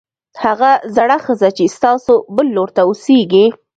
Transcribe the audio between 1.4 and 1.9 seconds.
چې